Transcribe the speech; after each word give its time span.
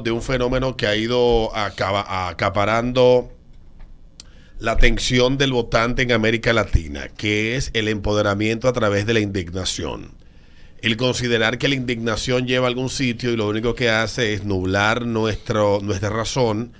de 0.00 0.10
un 0.10 0.22
fenómeno 0.22 0.76
que 0.76 0.86
ha 0.86 0.96
ido 0.96 1.54
acaparando 1.54 3.32
la 4.58 4.72
atención 4.72 5.38
del 5.38 5.52
votante 5.52 6.02
en 6.02 6.12
América 6.12 6.52
Latina, 6.52 7.08
que 7.08 7.56
es 7.56 7.70
el 7.74 7.88
empoderamiento 7.88 8.68
a 8.68 8.72
través 8.72 9.06
de 9.06 9.14
la 9.14 9.20
indignación. 9.20 10.12
El 10.80 10.96
considerar 10.96 11.58
que 11.58 11.68
la 11.68 11.74
indignación 11.74 12.46
lleva 12.46 12.66
a 12.66 12.68
algún 12.68 12.88
sitio 12.88 13.32
y 13.32 13.36
lo 13.36 13.48
único 13.48 13.74
que 13.74 13.90
hace 13.90 14.34
es 14.34 14.44
nublar 14.44 15.06
nuestra 15.06 16.10
razón 16.10 16.72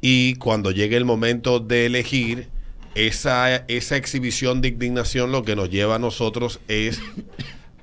y 0.00 0.34
cuando 0.34 0.70
llegue 0.70 0.96
el 0.96 1.04
momento 1.04 1.60
de 1.60 1.86
elegir, 1.86 2.48
esa, 2.94 3.56
esa 3.68 3.96
exhibición 3.96 4.62
de 4.62 4.68
indignación 4.68 5.30
lo 5.30 5.42
que 5.42 5.54
nos 5.54 5.68
lleva 5.68 5.96
a 5.96 5.98
nosotros 5.98 6.60
es 6.66 7.00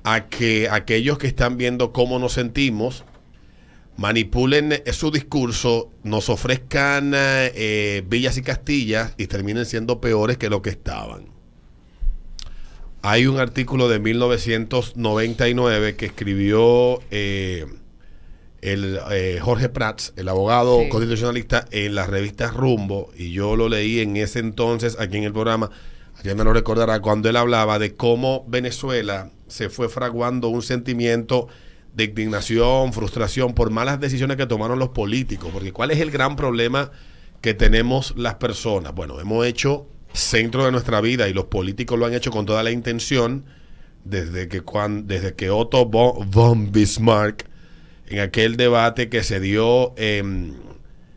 a 0.02 0.26
que 0.26 0.68
aquellos 0.70 1.18
que 1.18 1.26
están 1.28 1.56
viendo 1.56 1.92
cómo 1.92 2.18
nos 2.18 2.32
sentimos 2.32 3.04
manipulen 3.96 4.72
eh, 4.72 4.92
su 4.92 5.10
discurso, 5.10 5.90
nos 6.02 6.28
ofrezcan 6.28 7.12
eh, 7.14 8.02
villas 8.06 8.36
y 8.36 8.42
castillas 8.42 9.14
y 9.16 9.26
terminen 9.26 9.66
siendo 9.66 10.00
peores 10.00 10.36
que 10.38 10.50
lo 10.50 10.62
que 10.62 10.70
estaban. 10.70 11.26
Hay 13.02 13.26
un 13.26 13.38
artículo 13.38 13.88
de 13.88 13.98
1999 13.98 15.94
que 15.96 16.06
escribió 16.06 17.02
eh, 17.10 17.66
el, 18.62 18.98
eh, 19.10 19.38
Jorge 19.42 19.68
Prats, 19.68 20.14
el 20.16 20.26
abogado 20.28 20.80
Sí. 20.84 20.88
constitucionalista, 20.88 21.66
en 21.70 21.94
la 21.94 22.06
revista 22.06 22.50
Rumbo, 22.50 23.10
y 23.16 23.30
yo 23.32 23.56
lo 23.56 23.68
leí 23.68 24.00
en 24.00 24.16
ese 24.16 24.38
entonces 24.38 24.96
aquí 24.98 25.18
en 25.18 25.24
el 25.24 25.34
programa. 25.34 25.70
Alguien 26.16 26.38
me 26.38 26.44
lo 26.44 26.54
recordará 26.54 27.00
cuando 27.00 27.28
él 27.28 27.36
hablaba 27.36 27.78
de 27.78 27.94
cómo 27.94 28.44
Venezuela 28.48 29.30
se 29.48 29.68
fue 29.68 29.90
fraguando 29.90 30.48
un 30.48 30.62
sentimiento 30.62 31.48
de 31.94 32.04
indignación, 32.04 32.92
frustración 32.92 33.54
por 33.54 33.70
malas 33.70 34.00
decisiones 34.00 34.36
que 34.36 34.46
tomaron 34.46 34.78
los 34.78 34.90
políticos. 34.90 35.50
Porque 35.52 35.72
¿cuál 35.72 35.90
es 35.90 36.00
el 36.00 36.10
gran 36.10 36.36
problema 36.36 36.90
que 37.40 37.54
tenemos 37.54 38.14
las 38.16 38.34
personas? 38.34 38.94
Bueno, 38.94 39.20
hemos 39.20 39.46
hecho 39.46 39.86
centro 40.12 40.64
de 40.64 40.72
nuestra 40.72 41.00
vida 41.00 41.28
y 41.28 41.32
los 41.32 41.46
políticos 41.46 41.98
lo 41.98 42.06
han 42.06 42.14
hecho 42.14 42.30
con 42.30 42.46
toda 42.46 42.62
la 42.62 42.70
intención 42.70 43.44
desde 44.04 44.48
que, 44.48 44.62
desde 45.04 45.34
que 45.34 45.50
Otto 45.50 45.86
von, 45.86 46.72
Bismarck 46.72 47.46
en 48.06 48.20
aquel 48.20 48.56
debate 48.56 49.08
que 49.08 49.22
se 49.22 49.40
dio 49.40 49.94
en, 49.96 50.56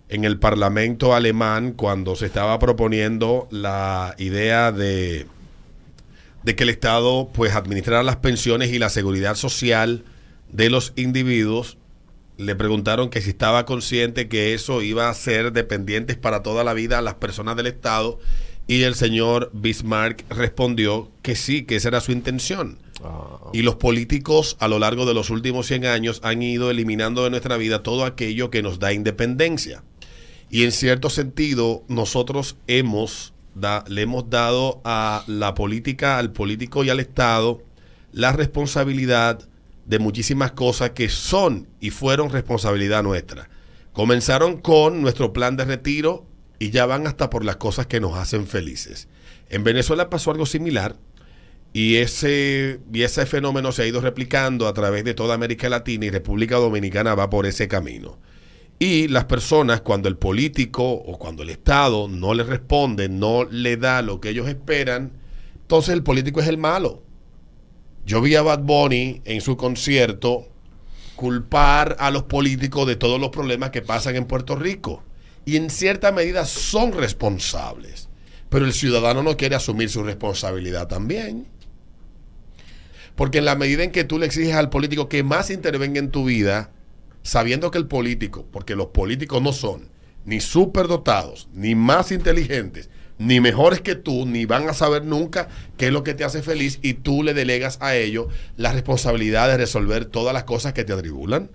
en 0.09 0.23
el 0.23 0.39
Parlamento 0.39 1.13
alemán 1.13 1.73
cuando 1.73 2.15
se 2.15 2.27
estaba 2.27 2.57
proponiendo 2.59 3.47
la 3.51 4.15
idea 4.17 4.71
de, 4.71 5.27
de 6.43 6.55
que 6.55 6.63
el 6.63 6.69
Estado 6.69 7.29
pues 7.33 7.55
administrara 7.55 8.03
las 8.03 8.15
pensiones 8.17 8.71
y 8.71 8.79
la 8.79 8.89
seguridad 8.89 9.35
social 9.35 10.03
de 10.51 10.69
los 10.69 10.93
individuos, 10.95 11.77
le 12.37 12.55
preguntaron 12.55 13.09
que 13.09 13.21
si 13.21 13.29
estaba 13.31 13.65
consciente 13.65 14.27
que 14.27 14.53
eso 14.53 14.81
iba 14.81 15.09
a 15.09 15.13
ser 15.13 15.51
dependientes 15.53 16.17
para 16.17 16.43
toda 16.43 16.63
la 16.63 16.73
vida 16.73 16.99
a 16.99 17.01
las 17.01 17.15
personas 17.15 17.55
del 17.55 17.67
Estado 17.67 18.19
y 18.67 18.83
el 18.83 18.95
señor 18.95 19.49
Bismarck 19.53 20.23
respondió 20.29 21.09
que 21.21 21.35
sí, 21.35 21.63
que 21.63 21.77
esa 21.77 21.87
era 21.87 22.01
su 22.01 22.11
intención. 22.11 22.77
Y 23.53 23.61
los 23.61 23.75
políticos 23.75 24.57
a 24.59 24.67
lo 24.67 24.77
largo 24.79 25.05
de 25.05 25.13
los 25.13 25.29
últimos 25.29 25.67
100 25.67 25.85
años 25.85 26.19
han 26.23 26.41
ido 26.41 26.69
eliminando 26.69 27.23
de 27.23 27.29
nuestra 27.29 27.57
vida 27.57 27.81
todo 27.83 28.05
aquello 28.05 28.49
que 28.51 28.61
nos 28.63 28.79
da 28.79 28.91
independencia. 28.93 29.83
Y 30.49 30.63
en 30.63 30.71
cierto 30.71 31.09
sentido, 31.09 31.83
nosotros 31.87 32.57
hemos 32.67 33.33
da- 33.55 33.83
le 33.87 34.01
hemos 34.03 34.29
dado 34.29 34.81
a 34.83 35.23
la 35.27 35.53
política, 35.53 36.17
al 36.19 36.31
político 36.31 36.83
y 36.83 36.89
al 36.89 36.99
Estado 36.99 37.61
la 38.11 38.31
responsabilidad 38.31 39.47
de 39.87 39.99
muchísimas 39.99 40.51
cosas 40.51 40.91
que 40.91 41.09
son 41.09 41.67
y 41.79 41.89
fueron 41.89 42.29
responsabilidad 42.29 43.03
nuestra. 43.03 43.49
Comenzaron 43.93 44.57
con 44.57 45.01
nuestro 45.01 45.33
plan 45.33 45.57
de 45.57 45.65
retiro 45.65 46.25
y 46.59 46.69
ya 46.69 46.85
van 46.85 47.07
hasta 47.07 47.29
por 47.29 47.45
las 47.45 47.55
cosas 47.55 47.87
que 47.87 47.99
nos 47.99 48.15
hacen 48.15 48.45
felices. 48.45 49.07
En 49.49 49.63
Venezuela 49.63 50.09
pasó 50.09 50.31
algo 50.31 50.45
similar 50.45 50.97
y 51.73 51.95
ese, 51.95 52.79
y 52.91 53.03
ese 53.03 53.25
fenómeno 53.25 53.71
se 53.71 53.83
ha 53.83 53.87
ido 53.87 54.01
replicando 54.01 54.67
a 54.67 54.73
través 54.73 55.03
de 55.05 55.13
toda 55.13 55.35
América 55.35 55.69
Latina 55.69 56.05
y 56.05 56.09
República 56.09 56.57
Dominicana 56.57 57.15
va 57.15 57.29
por 57.29 57.45
ese 57.45 57.67
camino. 57.67 58.19
Y 58.79 59.07
las 59.07 59.25
personas, 59.25 59.81
cuando 59.81 60.09
el 60.09 60.17
político 60.17 60.83
o 60.83 61.17
cuando 61.17 61.43
el 61.43 61.49
Estado 61.49 62.07
no 62.07 62.33
le 62.33 62.43
responde, 62.43 63.09
no 63.09 63.45
le 63.45 63.77
da 63.77 64.01
lo 64.01 64.19
que 64.19 64.29
ellos 64.29 64.47
esperan, 64.47 65.13
entonces 65.61 65.93
el 65.93 66.03
político 66.03 66.41
es 66.41 66.47
el 66.47 66.57
malo. 66.57 67.03
Yo 68.07 68.21
vi 68.21 68.35
a 68.35 68.41
Bad 68.41 68.59
Bunny 68.59 69.21
en 69.25 69.41
su 69.41 69.57
concierto 69.57 70.47
culpar 71.17 71.97
a 71.99 72.09
los 72.09 72.23
políticos 72.23 72.87
de 72.87 72.95
todos 72.95 73.19
los 73.19 73.31
problemas 73.31 73.71
que 73.71 73.81
pasan 73.81 74.15
en 74.15 74.23
Puerto 74.23 74.55
Rico. 74.55 75.03
Y 75.43 75.57
en 75.57 75.69
cierta 75.69 76.13
medida 76.13 76.45
son 76.45 76.93
responsables. 76.93 78.07
Pero 78.47 78.63
el 78.63 78.71
ciudadano 78.71 79.23
no 79.23 79.35
quiere 79.35 79.55
asumir 79.55 79.89
su 79.89 80.03
responsabilidad 80.03 80.87
también. 80.87 81.47
Porque 83.17 83.39
en 83.39 83.45
la 83.45 83.55
medida 83.55 83.83
en 83.83 83.91
que 83.91 84.05
tú 84.05 84.19
le 84.19 84.27
exiges 84.27 84.55
al 84.55 84.69
político 84.69 85.09
que 85.09 85.23
más 85.23 85.49
intervenga 85.49 85.99
en 85.99 86.09
tu 86.09 86.23
vida, 86.23 86.71
sabiendo 87.23 87.71
que 87.71 87.77
el 87.77 87.87
político, 87.87 88.45
porque 88.53 88.77
los 88.77 88.87
políticos 88.87 89.41
no 89.41 89.51
son 89.51 89.89
ni 90.23 90.39
superdotados, 90.39 91.49
ni 91.51 91.75
más 91.75 92.13
inteligentes, 92.13 92.89
ni 93.19 93.39
mejores 93.39 93.81
que 93.81 93.95
tú, 93.95 94.25
ni 94.25 94.45
van 94.45 94.69
a 94.69 94.73
saber 94.73 95.03
nunca 95.03 95.49
qué 95.77 95.87
es 95.87 95.91
lo 95.91 96.03
que 96.03 96.13
te 96.13 96.23
hace 96.23 96.41
feliz 96.43 96.79
y 96.81 96.93
tú 96.93 97.23
le 97.23 97.33
delegas 97.33 97.77
a 97.81 97.95
ellos 97.95 98.27
la 98.57 98.71
responsabilidad 98.73 99.47
de 99.47 99.57
resolver 99.57 100.05
todas 100.05 100.33
las 100.33 100.43
cosas 100.43 100.73
que 100.73 100.83
te 100.83 100.93
atribulan. 100.93 101.49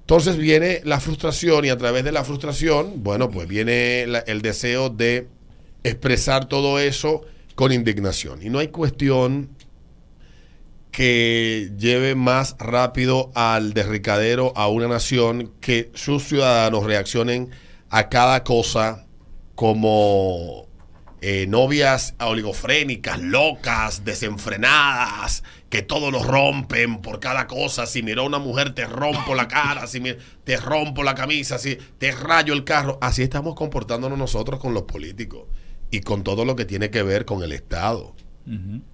Entonces 0.00 0.36
viene 0.36 0.80
la 0.84 1.00
frustración 1.00 1.64
y 1.64 1.68
a 1.70 1.78
través 1.78 2.04
de 2.04 2.12
la 2.12 2.24
frustración, 2.24 3.02
bueno, 3.02 3.30
pues 3.30 3.46
viene 3.46 4.02
el 4.02 4.42
deseo 4.42 4.90
de 4.90 5.28
expresar 5.84 6.46
todo 6.46 6.78
eso 6.78 7.22
con 7.54 7.72
indignación. 7.72 8.42
Y 8.42 8.50
no 8.50 8.58
hay 8.58 8.68
cuestión 8.68 9.50
que 10.90 11.70
lleve 11.78 12.16
más 12.16 12.56
rápido 12.58 13.30
al 13.34 13.72
derricadero 13.72 14.52
a 14.56 14.68
una 14.68 14.88
nación 14.88 15.52
que 15.60 15.90
sus 15.94 16.24
ciudadanos 16.24 16.84
reaccionen 16.84 17.50
a 17.88 18.08
cada 18.08 18.42
cosa 18.42 19.06
como 19.60 20.66
eh, 21.20 21.44
novias 21.46 22.14
oligofrénicas, 22.18 23.20
locas, 23.20 24.06
desenfrenadas, 24.06 25.44
que 25.68 25.82
todo 25.82 26.10
lo 26.10 26.22
rompen 26.22 27.02
por 27.02 27.20
cada 27.20 27.46
cosa. 27.46 27.84
Si 27.84 28.02
miró 28.02 28.22
a 28.22 28.24
una 28.24 28.38
mujer, 28.38 28.74
te 28.74 28.86
rompo 28.86 29.34
la 29.34 29.48
cara, 29.48 29.86
si 29.86 30.00
mi- 30.00 30.16
te 30.44 30.56
rompo 30.56 31.02
la 31.02 31.14
camisa, 31.14 31.58
si 31.58 31.76
te 31.98 32.10
rayo 32.10 32.54
el 32.54 32.64
carro. 32.64 32.96
Así 33.02 33.22
estamos 33.22 33.54
comportándonos 33.54 34.18
nosotros 34.18 34.58
con 34.60 34.72
los 34.72 34.84
políticos 34.84 35.42
y 35.90 36.00
con 36.00 36.24
todo 36.24 36.46
lo 36.46 36.56
que 36.56 36.64
tiene 36.64 36.88
que 36.88 37.02
ver 37.02 37.26
con 37.26 37.42
el 37.42 37.52
Estado. 37.52 38.14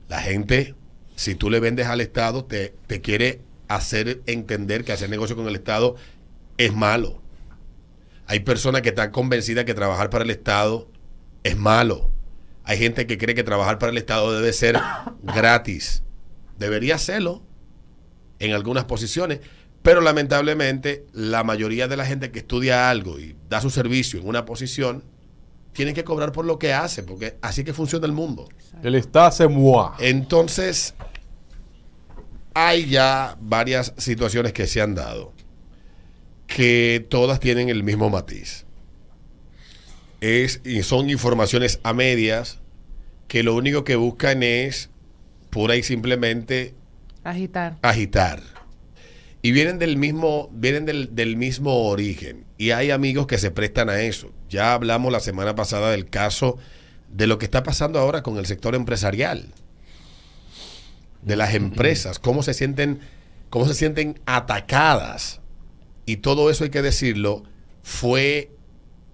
La 0.08 0.20
gente, 0.20 0.74
si 1.14 1.36
tú 1.36 1.48
le 1.48 1.60
vendes 1.60 1.86
al 1.86 2.00
Estado, 2.00 2.44
te, 2.44 2.74
te 2.88 3.00
quiere 3.00 3.40
hacer 3.68 4.20
entender 4.26 4.82
que 4.84 4.90
hacer 4.90 5.10
negocio 5.10 5.36
con 5.36 5.46
el 5.46 5.54
Estado 5.54 5.94
es 6.58 6.74
malo. 6.74 7.22
Hay 8.26 8.40
personas 8.40 8.82
que 8.82 8.88
están 8.90 9.10
convencidas 9.10 9.64
que 9.64 9.74
trabajar 9.74 10.10
para 10.10 10.24
el 10.24 10.30
Estado 10.30 10.88
es 11.44 11.56
malo. 11.56 12.10
Hay 12.64 12.78
gente 12.78 13.06
que 13.06 13.18
cree 13.18 13.34
que 13.34 13.44
trabajar 13.44 13.78
para 13.78 13.92
el 13.92 13.98
Estado 13.98 14.32
debe 14.32 14.52
ser 14.52 14.80
gratis. 15.22 16.02
Debería 16.58 16.98
serlo 16.98 17.42
en 18.38 18.52
algunas 18.52 18.84
posiciones, 18.84 19.40
pero 19.82 20.00
lamentablemente 20.00 21.06
la 21.12 21.44
mayoría 21.44 21.86
de 21.86 21.96
la 21.96 22.04
gente 22.04 22.32
que 22.32 22.40
estudia 22.40 22.90
algo 22.90 23.20
y 23.20 23.36
da 23.48 23.60
su 23.60 23.70
servicio 23.70 24.18
en 24.20 24.26
una 24.26 24.44
posición, 24.44 25.04
tiene 25.72 25.94
que 25.94 26.04
cobrar 26.04 26.32
por 26.32 26.46
lo 26.46 26.58
que 26.58 26.72
hace, 26.72 27.02
porque 27.02 27.36
así 27.42 27.62
que 27.62 27.72
funciona 27.72 28.06
el 28.06 28.12
mundo. 28.12 28.48
El 28.82 28.94
está 28.94 29.30
se 29.30 29.46
moi. 29.46 29.90
Entonces, 29.98 30.94
hay 32.54 32.86
ya 32.86 33.36
varias 33.40 33.92
situaciones 33.98 34.52
que 34.54 34.66
se 34.66 34.80
han 34.80 34.94
dado 34.94 35.35
que 36.46 37.04
todas 37.08 37.40
tienen 37.40 37.68
el 37.68 37.82
mismo 37.82 38.10
matiz. 38.10 38.64
Es, 40.20 40.60
y 40.64 40.82
son 40.82 41.10
informaciones 41.10 41.80
a 41.82 41.92
medias 41.92 42.58
que 43.28 43.42
lo 43.42 43.54
único 43.54 43.84
que 43.84 43.96
buscan 43.96 44.42
es 44.42 44.90
pura 45.50 45.76
y 45.76 45.82
simplemente 45.82 46.74
Agitar. 47.24 47.76
agitar. 47.82 48.42
Y 49.42 49.52
vienen 49.52 49.78
del 49.78 49.96
mismo, 49.96 50.48
vienen 50.52 50.86
del, 50.86 51.14
del 51.14 51.36
mismo 51.36 51.88
origen. 51.88 52.44
Y 52.58 52.70
hay 52.70 52.90
amigos 52.90 53.26
que 53.26 53.38
se 53.38 53.50
prestan 53.50 53.88
a 53.90 54.00
eso. 54.00 54.32
Ya 54.48 54.72
hablamos 54.72 55.12
la 55.12 55.20
semana 55.20 55.54
pasada 55.54 55.90
del 55.90 56.08
caso 56.08 56.56
de 57.12 57.26
lo 57.26 57.38
que 57.38 57.44
está 57.44 57.62
pasando 57.62 57.98
ahora 57.98 58.22
con 58.22 58.38
el 58.38 58.46
sector 58.46 58.74
empresarial. 58.74 59.52
De 61.22 61.36
las 61.36 61.54
empresas, 61.54 62.18
cómo 62.18 62.42
se 62.42 62.54
sienten, 62.54 63.00
cómo 63.50 63.66
se 63.66 63.74
sienten 63.74 64.20
atacadas. 64.26 65.40
Y 66.06 66.18
todo 66.18 66.48
eso 66.50 66.64
hay 66.64 66.70
que 66.70 66.82
decirlo, 66.82 67.42
fue 67.82 68.50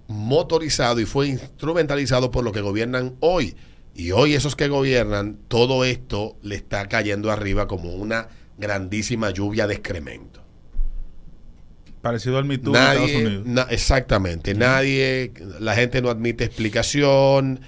motorizado 0.09 1.01
y 1.01 1.07
fue 1.07 1.29
instrumentalizado 1.29 2.31
por 2.31 2.45
los 2.45 2.53
que 2.53 2.61
gobiernan 2.61 3.17
hoy. 3.21 3.57
Y 3.95 4.11
hoy 4.13 4.35
esos 4.35 4.57
que 4.57 4.69
gobiernan, 4.69 5.39
todo 5.49 5.85
esto 5.85 6.37
le 6.43 6.55
está 6.55 6.89
cayendo 6.89 7.31
arriba 7.31 7.67
como 7.67 7.95
una 7.95 8.29
grandísima 8.59 9.31
lluvia 9.31 9.67
de 9.67 9.75
excremento. 9.75 10.43
Parecido 12.01 12.39
al 12.39 12.47
nadie, 12.47 12.59
en 12.73 12.75
Estados 12.75 13.11
Unidos. 13.15 13.47
na- 13.47 13.67
exactamente, 13.71 14.55
nadie, 14.55 15.33
la 15.61 15.75
gente 15.75 16.03
no 16.03 16.11
admite 16.11 16.45
explicación, 16.45 17.61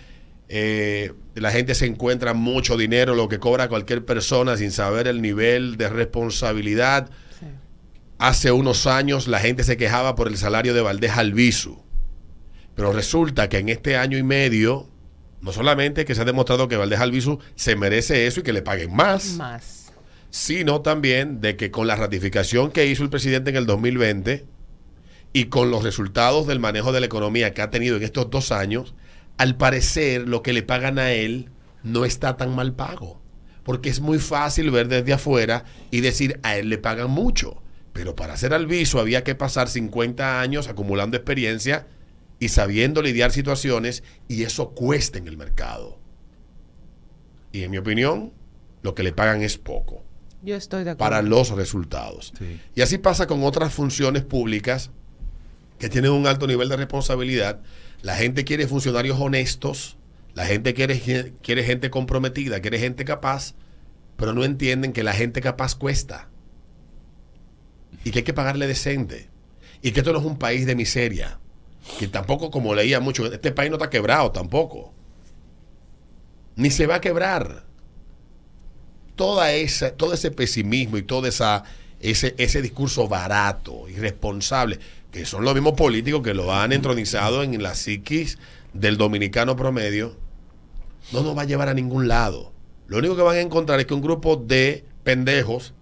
eh, 0.48 1.12
la 1.34 1.50
gente 1.52 1.74
se 1.74 1.86
encuentra 1.86 2.34
mucho 2.34 2.76
dinero, 2.76 3.14
lo 3.14 3.28
que 3.28 3.38
cobra 3.38 3.68
cualquier 3.68 4.04
persona 4.04 4.56
sin 4.56 4.72
saber 4.72 5.06
el 5.06 5.22
nivel 5.22 5.76
de 5.76 5.88
responsabilidad. 5.88 7.10
Hace 8.18 8.52
unos 8.52 8.86
años 8.86 9.26
la 9.28 9.40
gente 9.40 9.64
se 9.64 9.76
quejaba 9.76 10.14
por 10.14 10.28
el 10.28 10.36
salario 10.38 10.72
de 10.74 10.80
Valdés 10.80 11.12
Albizu. 11.12 11.82
Pero 12.74 12.92
resulta 12.92 13.48
que 13.48 13.58
en 13.58 13.68
este 13.68 13.96
año 13.96 14.18
y 14.18 14.22
medio, 14.22 14.88
no 15.40 15.52
solamente 15.52 16.04
que 16.04 16.14
se 16.14 16.22
ha 16.22 16.24
demostrado 16.24 16.68
que 16.68 16.76
Valdés 16.76 17.00
Albizu 17.00 17.38
se 17.54 17.76
merece 17.76 18.26
eso 18.26 18.40
y 18.40 18.42
que 18.42 18.52
le 18.52 18.62
paguen 18.62 18.94
más, 18.94 19.34
Más. 19.34 19.92
sino 20.30 20.80
también 20.80 21.40
de 21.40 21.56
que 21.56 21.70
con 21.70 21.86
la 21.86 21.96
ratificación 21.96 22.70
que 22.70 22.86
hizo 22.86 23.02
el 23.02 23.10
presidente 23.10 23.50
en 23.50 23.56
el 23.56 23.66
2020 23.66 24.46
y 25.32 25.44
con 25.46 25.70
los 25.70 25.82
resultados 25.82 26.46
del 26.46 26.60
manejo 26.60 26.92
de 26.92 27.00
la 27.00 27.06
economía 27.06 27.52
que 27.54 27.62
ha 27.62 27.70
tenido 27.70 27.96
en 27.96 28.04
estos 28.04 28.30
dos 28.30 28.52
años, 28.52 28.94
al 29.36 29.56
parecer 29.56 30.28
lo 30.28 30.42
que 30.42 30.52
le 30.52 30.62
pagan 30.62 30.98
a 30.98 31.10
él 31.12 31.50
no 31.82 32.04
está 32.04 32.36
tan 32.36 32.54
mal 32.54 32.72
pago. 32.74 33.20
Porque 33.64 33.88
es 33.88 34.00
muy 34.00 34.18
fácil 34.18 34.70
ver 34.70 34.88
desde 34.88 35.12
afuera 35.12 35.64
y 35.90 36.00
decir 36.00 36.38
a 36.42 36.56
él 36.56 36.68
le 36.68 36.78
pagan 36.78 37.10
mucho. 37.10 37.60
Pero 37.94 38.14
para 38.14 38.34
hacer 38.34 38.52
alviso 38.52 39.00
había 39.00 39.24
que 39.24 39.34
pasar 39.34 39.68
50 39.70 40.40
años 40.40 40.68
acumulando 40.68 41.16
experiencia 41.16 41.86
y 42.38 42.48
sabiendo 42.48 43.00
lidiar 43.00 43.32
situaciones 43.32 44.02
y 44.28 44.42
eso 44.42 44.70
cuesta 44.70 45.16
en 45.16 45.28
el 45.28 45.38
mercado. 45.38 45.98
Y 47.52 47.62
en 47.62 47.70
mi 47.70 47.78
opinión, 47.78 48.32
lo 48.82 48.94
que 48.94 49.04
le 49.04 49.12
pagan 49.12 49.42
es 49.42 49.56
poco 49.56 50.04
Yo 50.42 50.56
estoy 50.56 50.82
de 50.84 50.90
acuerdo. 50.90 51.10
para 51.10 51.22
los 51.22 51.50
resultados. 51.50 52.32
Sí. 52.36 52.60
Y 52.74 52.82
así 52.82 52.98
pasa 52.98 53.26
con 53.28 53.44
otras 53.44 53.72
funciones 53.72 54.24
públicas 54.24 54.90
que 55.78 55.88
tienen 55.88 56.10
un 56.10 56.26
alto 56.26 56.48
nivel 56.48 56.68
de 56.68 56.76
responsabilidad. 56.76 57.60
La 58.02 58.16
gente 58.16 58.44
quiere 58.44 58.66
funcionarios 58.66 59.18
honestos, 59.20 59.96
la 60.34 60.44
gente 60.46 60.74
quiere, 60.74 61.32
quiere 61.42 61.62
gente 61.62 61.90
comprometida, 61.90 62.60
quiere 62.60 62.80
gente 62.80 63.04
capaz, 63.04 63.54
pero 64.16 64.32
no 64.32 64.44
entienden 64.44 64.92
que 64.92 65.04
la 65.04 65.12
gente 65.12 65.40
capaz 65.40 65.76
cuesta. 65.76 66.28
Y 68.04 68.10
que 68.10 68.20
hay 68.20 68.24
que 68.24 68.34
pagarle 68.34 68.66
decente. 68.66 69.28
Y 69.82 69.92
que 69.92 70.00
esto 70.00 70.12
no 70.12 70.18
es 70.18 70.24
un 70.24 70.38
país 70.38 70.66
de 70.66 70.74
miseria. 70.74 71.38
Que 71.98 72.08
tampoco, 72.08 72.50
como 72.50 72.74
leía 72.74 73.00
mucho, 73.00 73.26
este 73.32 73.52
país 73.52 73.70
no 73.70 73.76
está 73.76 73.90
quebrado 73.90 74.30
tampoco. 74.30 74.92
Ni 76.56 76.70
se 76.70 76.86
va 76.86 76.96
a 76.96 77.00
quebrar 77.00 77.64
toda 79.16 79.52
esa, 79.52 79.92
todo 79.92 80.14
ese 80.14 80.30
pesimismo 80.30 80.96
y 80.96 81.02
todo 81.02 81.26
esa, 81.26 81.64
ese, 82.00 82.34
ese 82.38 82.62
discurso 82.62 83.08
barato, 83.08 83.88
irresponsable, 83.88 84.78
que 85.10 85.26
son 85.26 85.44
los 85.44 85.54
mismos 85.54 85.74
políticos 85.74 86.22
que 86.22 86.34
lo 86.34 86.52
han 86.52 86.72
entronizado 86.72 87.42
en 87.42 87.62
la 87.62 87.74
psiquis 87.74 88.38
del 88.72 88.96
dominicano 88.96 89.56
promedio, 89.56 90.16
no 91.12 91.22
nos 91.22 91.36
va 91.36 91.42
a 91.42 91.46
llevar 91.46 91.68
a 91.68 91.74
ningún 91.74 92.08
lado. 92.08 92.52
Lo 92.86 92.98
único 92.98 93.16
que 93.16 93.22
van 93.22 93.36
a 93.36 93.40
encontrar 93.40 93.80
es 93.80 93.86
que 93.86 93.94
un 93.94 94.02
grupo 94.02 94.36
de 94.36 94.84
pendejos 95.04 95.74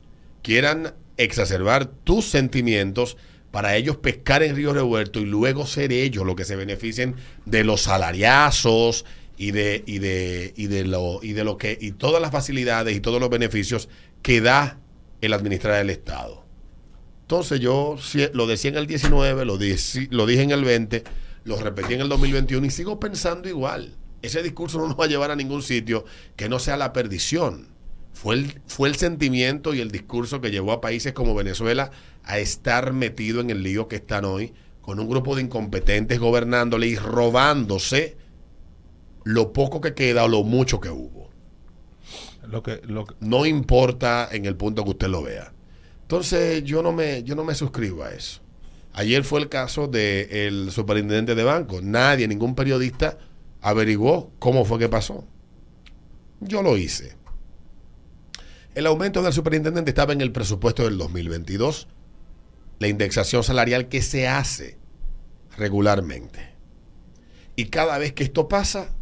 quieran 0.42 0.94
exacerbar 1.16 1.86
tus 1.86 2.24
sentimientos 2.26 3.16
para 3.50 3.76
ellos 3.76 3.96
pescar 3.98 4.42
en 4.42 4.56
Río 4.56 4.72
Revuelto 4.72 5.20
y 5.20 5.26
luego 5.26 5.66
ser 5.66 5.92
ellos 5.92 6.24
los 6.24 6.36
que 6.36 6.44
se 6.44 6.56
beneficien 6.56 7.16
de 7.44 7.64
los 7.64 7.82
salariazos 7.82 9.04
y 9.36 9.50
de, 9.50 9.82
y 9.86 9.98
de, 9.98 10.54
y 10.56 10.66
de 10.68 10.84
lo, 10.84 11.20
y 11.22 11.32
de 11.32 11.44
lo 11.44 11.58
que, 11.58 11.76
y 11.80 11.92
todas 11.92 12.22
las 12.22 12.30
facilidades 12.30 12.96
y 12.96 13.00
todos 13.00 13.20
los 13.20 13.28
beneficios 13.28 13.88
que 14.22 14.40
da 14.40 14.78
el 15.20 15.32
administrar 15.32 15.80
el 15.80 15.90
Estado. 15.90 16.44
Entonces 17.22 17.60
yo 17.60 17.96
lo 18.34 18.46
decía 18.46 18.70
en 18.70 18.76
el 18.76 18.86
19, 18.86 19.44
lo, 19.44 19.58
deci- 19.58 20.08
lo 20.10 20.26
dije 20.26 20.42
en 20.42 20.50
el 20.50 20.64
20, 20.64 21.04
lo 21.44 21.56
repetí 21.56 21.94
en 21.94 22.00
el 22.02 22.08
2021 22.08 22.66
y 22.66 22.70
sigo 22.70 23.00
pensando 23.00 23.48
igual. 23.48 23.96
Ese 24.22 24.42
discurso 24.42 24.78
no 24.78 24.86
nos 24.86 24.98
va 24.98 25.04
a 25.06 25.08
llevar 25.08 25.30
a 25.30 25.36
ningún 25.36 25.62
sitio 25.62 26.04
que 26.36 26.48
no 26.48 26.58
sea 26.58 26.76
la 26.76 26.92
perdición. 26.92 27.68
Fue 28.12 28.34
el, 28.34 28.60
fue 28.66 28.88
el 28.88 28.96
sentimiento 28.96 29.74
y 29.74 29.80
el 29.80 29.90
discurso 29.90 30.40
que 30.40 30.50
llevó 30.50 30.72
a 30.72 30.80
países 30.80 31.12
como 31.12 31.34
Venezuela 31.34 31.90
a 32.24 32.38
estar 32.38 32.92
metido 32.92 33.40
en 33.40 33.50
el 33.50 33.62
lío 33.62 33.88
que 33.88 33.96
están 33.96 34.24
hoy, 34.24 34.52
con 34.80 35.00
un 35.00 35.08
grupo 35.08 35.34
de 35.36 35.42
incompetentes 35.42 36.18
gobernándole 36.18 36.88
y 36.88 36.96
robándose 36.96 38.16
lo 39.24 39.52
poco 39.52 39.80
que 39.80 39.94
queda 39.94 40.24
o 40.24 40.28
lo 40.28 40.42
mucho 40.44 40.80
que 40.80 40.90
hubo. 40.90 41.30
Lo 42.48 42.62
que, 42.62 42.80
lo 42.84 43.06
que- 43.06 43.14
No 43.20 43.46
importa 43.46 44.28
en 44.30 44.44
el 44.44 44.56
punto 44.56 44.84
que 44.84 44.90
usted 44.90 45.08
lo 45.08 45.22
vea. 45.22 45.52
Entonces 46.02 46.62
yo 46.64 46.82
no 46.82 46.92
me, 46.92 47.22
yo 47.22 47.34
no 47.34 47.44
me 47.44 47.54
suscribo 47.54 48.02
a 48.04 48.10
eso. 48.10 48.40
Ayer 48.92 49.24
fue 49.24 49.40
el 49.40 49.48
caso 49.48 49.86
del 49.88 50.70
superintendente 50.70 51.34
de 51.34 51.44
banco. 51.44 51.80
Nadie, 51.80 52.28
ningún 52.28 52.54
periodista 52.54 53.16
averiguó 53.62 54.32
cómo 54.38 54.64
fue 54.66 54.78
que 54.78 54.88
pasó. 54.88 55.24
Yo 56.40 56.62
lo 56.62 56.76
hice. 56.76 57.16
El 58.74 58.86
aumento 58.86 59.22
del 59.22 59.34
superintendente 59.34 59.90
estaba 59.90 60.14
en 60.14 60.22
el 60.22 60.32
presupuesto 60.32 60.84
del 60.84 60.96
2022. 60.96 61.88
La 62.78 62.88
indexación 62.88 63.44
salarial 63.44 63.88
que 63.88 64.00
se 64.00 64.28
hace 64.28 64.78
regularmente. 65.58 66.54
Y 67.54 67.66
cada 67.66 67.98
vez 67.98 68.14
que 68.14 68.24
esto 68.24 68.48
pasa, 68.48 68.94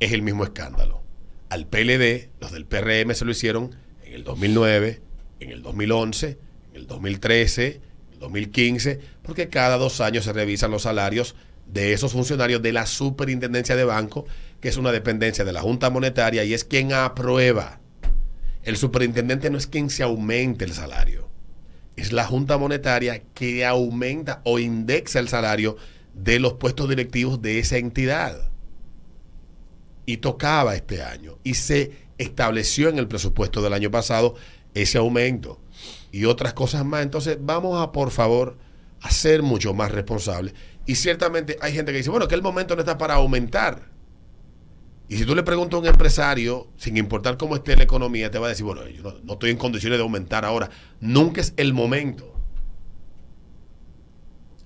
es 0.00 0.12
el 0.12 0.22
mismo 0.22 0.42
escándalo. 0.42 1.04
Al 1.50 1.68
PLD, 1.68 2.30
los 2.40 2.50
del 2.50 2.66
PRM 2.66 3.14
se 3.14 3.24
lo 3.24 3.30
hicieron 3.30 3.76
en 4.04 4.12
el 4.12 4.24
2009, 4.24 5.00
en 5.38 5.50
el 5.50 5.62
2011, 5.62 6.38
en 6.70 6.76
el 6.76 6.86
2013, 6.88 7.66
en 8.08 8.12
el 8.12 8.18
2015, 8.18 9.00
porque 9.22 9.48
cada 9.48 9.76
dos 9.76 10.00
años 10.00 10.24
se 10.24 10.32
revisan 10.32 10.72
los 10.72 10.82
salarios 10.82 11.36
de 11.66 11.92
esos 11.92 12.10
funcionarios 12.10 12.60
de 12.60 12.72
la 12.72 12.86
superintendencia 12.86 13.76
de 13.76 13.84
banco, 13.84 14.26
que 14.60 14.68
es 14.68 14.76
una 14.76 14.90
dependencia 14.90 15.44
de 15.44 15.52
la 15.52 15.60
Junta 15.60 15.90
Monetaria 15.90 16.42
y 16.42 16.54
es 16.54 16.64
quien 16.64 16.92
aprueba. 16.92 17.79
El 18.62 18.76
superintendente 18.76 19.50
no 19.50 19.58
es 19.58 19.66
quien 19.66 19.90
se 19.90 20.02
aumente 20.02 20.64
el 20.64 20.72
salario, 20.72 21.28
es 21.96 22.12
la 22.12 22.24
Junta 22.24 22.58
Monetaria 22.58 23.22
que 23.34 23.64
aumenta 23.64 24.40
o 24.44 24.58
indexa 24.58 25.18
el 25.18 25.28
salario 25.28 25.76
de 26.14 26.38
los 26.38 26.54
puestos 26.54 26.88
directivos 26.88 27.40
de 27.40 27.58
esa 27.58 27.76
entidad 27.76 28.50
y 30.06 30.18
tocaba 30.18 30.74
este 30.74 31.02
año 31.02 31.38
y 31.44 31.54
se 31.54 31.92
estableció 32.18 32.88
en 32.88 32.98
el 32.98 33.08
presupuesto 33.08 33.62
del 33.62 33.72
año 33.72 33.90
pasado 33.90 34.34
ese 34.74 34.98
aumento 34.98 35.60
y 36.12 36.24
otras 36.24 36.52
cosas 36.54 36.84
más. 36.84 37.02
Entonces 37.02 37.38
vamos 37.40 37.80
a, 37.80 37.92
por 37.92 38.10
favor, 38.10 38.58
a 39.00 39.10
ser 39.10 39.42
mucho 39.42 39.74
más 39.74 39.90
responsables. 39.90 40.54
Y 40.86 40.96
ciertamente 40.96 41.56
hay 41.60 41.72
gente 41.72 41.92
que 41.92 41.98
dice, 41.98 42.10
bueno, 42.10 42.28
que 42.28 42.34
el 42.34 42.42
momento 42.42 42.74
no 42.74 42.80
está 42.80 42.98
para 42.98 43.14
aumentar. 43.14 43.90
Y 45.10 45.16
si 45.16 45.24
tú 45.26 45.34
le 45.34 45.42
preguntas 45.42 45.76
a 45.76 45.80
un 45.80 45.86
empresario, 45.88 46.68
sin 46.76 46.96
importar 46.96 47.36
cómo 47.36 47.56
esté 47.56 47.74
la 47.76 47.82
economía, 47.82 48.30
te 48.30 48.38
va 48.38 48.46
a 48.46 48.50
decir, 48.50 48.64
bueno, 48.64 48.86
yo 48.86 49.18
no, 49.24 49.32
estoy 49.32 49.50
en 49.50 49.56
condiciones 49.56 49.98
de 49.98 50.04
aumentar 50.04 50.44
ahora. 50.44 50.70
Nunca 51.00 51.40
es 51.40 51.52
el 51.56 51.74
momento. 51.74 52.32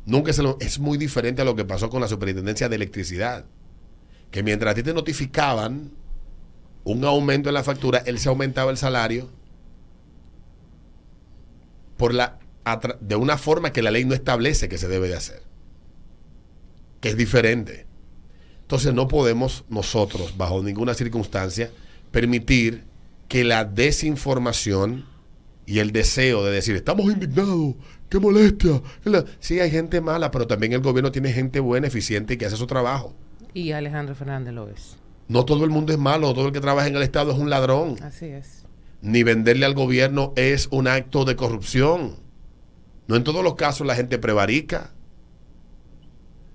Nunca 0.04 0.32
es, 0.32 0.38
el- 0.38 0.54
es 0.60 0.78
muy 0.78 0.98
diferente 0.98 1.40
a 1.40 1.46
lo 1.46 1.56
que 1.56 1.64
pasó 1.64 1.88
con 1.88 2.02
la 2.02 2.08
superintendencia 2.08 2.68
de 2.68 2.76
electricidad 2.76 3.46
que 4.30 4.42
mientras 4.42 4.72
a 4.72 4.74
ti 4.74 4.82
te 4.82 4.92
notificaban 4.92 5.92
un 6.84 7.04
aumento 7.06 7.48
en 7.48 7.54
la 7.54 7.64
factura, 7.64 8.02
él 8.04 8.18
se 8.18 8.28
aumentaba 8.28 8.70
el 8.70 8.76
salario 8.76 9.30
por 11.96 12.12
la 12.12 12.38
de 13.00 13.16
una 13.16 13.38
forma 13.38 13.72
que 13.72 13.80
la 13.82 13.90
ley 13.90 14.04
no 14.04 14.14
establece 14.14 14.68
que 14.68 14.76
se 14.76 14.88
debe 14.88 15.08
de 15.08 15.16
hacer. 15.16 15.42
Que 17.00 17.10
es 17.10 17.16
diferente. 17.16 17.86
Entonces 18.64 18.94
no 18.94 19.08
podemos 19.08 19.64
nosotros, 19.68 20.36
bajo 20.38 20.62
ninguna 20.62 20.94
circunstancia, 20.94 21.70
permitir 22.10 22.84
que 23.28 23.44
la 23.44 23.66
desinformación 23.66 25.04
y 25.66 25.80
el 25.80 25.92
deseo 25.92 26.44
de 26.44 26.52
decir, 26.52 26.74
estamos 26.74 27.12
indignados, 27.12 27.74
qué 28.08 28.18
molestia. 28.18 28.80
Sí, 29.38 29.60
hay 29.60 29.70
gente 29.70 30.00
mala, 30.00 30.30
pero 30.30 30.46
también 30.46 30.72
el 30.72 30.80
gobierno 30.80 31.12
tiene 31.12 31.32
gente 31.32 31.60
buena, 31.60 31.86
eficiente 31.86 32.34
y 32.34 32.36
que 32.38 32.46
hace 32.46 32.56
su 32.56 32.66
trabajo. 32.66 33.14
Y 33.52 33.72
Alejandro 33.72 34.14
Fernández 34.14 34.54
lo 34.54 34.68
es. 34.68 34.96
No 35.28 35.44
todo 35.44 35.64
el 35.64 35.70
mundo 35.70 35.92
es 35.92 35.98
malo, 35.98 36.32
todo 36.32 36.46
el 36.46 36.52
que 36.52 36.60
trabaja 36.60 36.88
en 36.88 36.96
el 36.96 37.02
Estado 37.02 37.32
es 37.32 37.38
un 37.38 37.50
ladrón. 37.50 37.96
Así 38.02 38.26
es. 38.26 38.64
Ni 39.02 39.22
venderle 39.22 39.66
al 39.66 39.74
gobierno 39.74 40.32
es 40.36 40.68
un 40.70 40.88
acto 40.88 41.26
de 41.26 41.36
corrupción. 41.36 42.16
No 43.08 43.16
en 43.16 43.24
todos 43.24 43.44
los 43.44 43.54
casos 43.54 43.86
la 43.86 43.94
gente 43.94 44.18
prevarica. 44.18 44.92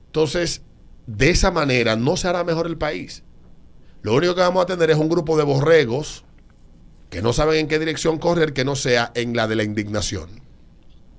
Entonces, 0.08 0.64
de 1.18 1.32
esa 1.32 1.50
manera 1.50 1.96
no 1.96 2.18
se 2.18 2.28
hará 2.28 2.44
mejor 2.44 2.68
el 2.68 2.78
país. 2.78 3.24
Lo 4.04 4.14
único 4.14 4.36
que 4.36 4.42
vamos 4.42 4.62
a 4.62 4.68
tener 4.68 4.92
es 4.92 4.98
un 4.98 5.10
grupo 5.10 5.38
de 5.38 5.44
borregos 5.44 6.24
que 7.10 7.24
no 7.24 7.34
saben 7.34 7.62
en 7.62 7.68
qué 7.68 7.80
dirección 7.80 8.20
correr 8.20 8.54
que 8.54 8.64
no 8.64 8.76
sea 8.76 9.12
en 9.16 9.36
la 9.36 9.48
de 9.48 9.56
la 9.56 9.64
indignación. 9.64 10.30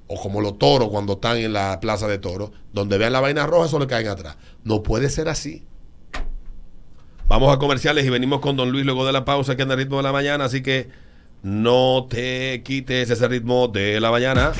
O 0.06 0.20
como 0.20 0.40
los 0.40 0.58
toros 0.58 0.90
cuando 0.90 1.14
están 1.14 1.38
en 1.38 1.52
la 1.52 1.80
plaza 1.80 2.06
de 2.06 2.18
toros, 2.18 2.52
donde 2.72 2.98
vean 2.98 3.12
la 3.12 3.20
vaina 3.20 3.46
roja, 3.46 3.68
solo 3.68 3.84
le 3.84 3.90
caen 3.90 4.08
atrás. 4.08 4.36
No 4.62 4.82
puede 4.84 5.10
ser 5.10 5.28
así. 5.28 5.66
Vamos 7.26 7.52
a 7.52 7.58
comerciales 7.58 8.04
y 8.04 8.10
venimos 8.10 8.40
con 8.40 8.56
Don 8.56 8.70
Luis 8.70 8.84
luego 8.84 9.04
de 9.04 9.12
la 9.12 9.24
pausa 9.24 9.56
que 9.56 9.62
anda 9.62 9.74
el 9.74 9.80
ritmo 9.80 9.96
de 9.96 10.04
la 10.04 10.12
mañana, 10.12 10.44
así 10.44 10.62
que 10.62 10.88
no 11.42 12.06
te 12.08 12.62
quites 12.64 13.10
ese 13.10 13.28
ritmo 13.28 13.66
de 13.66 14.00
la 14.00 14.10
mañana. 14.12 14.52